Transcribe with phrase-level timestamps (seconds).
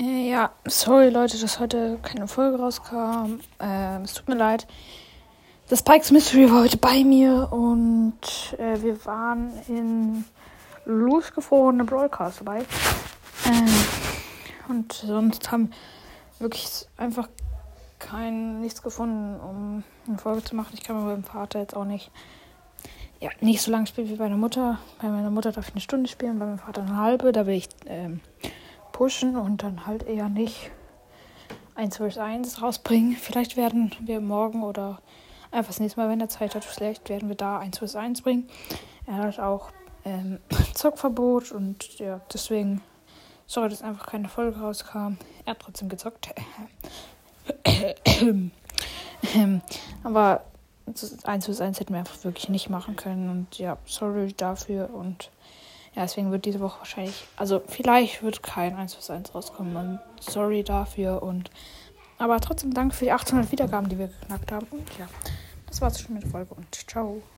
[0.00, 3.40] Äh, ja, sorry Leute, dass heute keine Folge rauskam.
[3.58, 4.66] Ähm, es tut mir leid.
[5.68, 8.18] Das Pikes Mystery war heute bei mir und
[8.58, 10.24] äh, wir waren in
[10.86, 12.64] losgefrorene Broadcast dabei.
[13.44, 13.68] Ähm,
[14.68, 15.70] und sonst haben
[16.38, 17.28] wirklich einfach
[17.98, 20.70] kein nichts gefunden, um eine Folge zu machen.
[20.72, 22.10] Ich kann mit meinem Vater jetzt auch nicht
[23.20, 24.78] ja, nicht so lange spielen wie bei meiner Mutter.
[25.02, 27.32] Bei meiner Mutter darf ich eine Stunde spielen, bei meinem Vater eine halbe.
[27.32, 28.20] Da will ich ähm,
[29.00, 30.70] pushen und dann halt eher nicht
[31.74, 33.16] 1 vs 1 rausbringen.
[33.16, 35.00] Vielleicht werden wir morgen oder
[35.50, 38.20] einfach das nächste Mal, wenn er Zeit hat, vielleicht werden wir da 1 vs 1
[38.20, 38.50] bringen.
[39.06, 39.70] Er hat auch
[40.04, 40.38] ähm,
[40.74, 42.82] Zockverbot und ja, deswegen,
[43.46, 45.16] sorry, dass einfach keine Folge rauskam.
[45.46, 46.28] Er hat trotzdem gezockt.
[50.04, 50.44] Aber
[51.24, 55.30] 1 vs 1 hätten wir einfach wirklich nicht machen können und ja, sorry dafür und
[55.94, 59.76] ja, deswegen wird diese Woche wahrscheinlich, also vielleicht wird kein 1 plus 1 rauskommen.
[59.76, 61.50] Und sorry dafür und
[62.18, 64.66] aber trotzdem danke für die 800 Wiedergaben, die wir geknackt haben.
[64.70, 65.08] Und ja,
[65.66, 67.22] das war's schon mit der Folge und ciao.